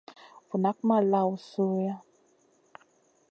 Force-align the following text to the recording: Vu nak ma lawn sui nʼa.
Vu 0.47 0.55
nak 0.63 0.77
ma 0.87 0.97
lawn 1.11 1.35
sui 1.47 1.83
nʼa. 1.85 1.95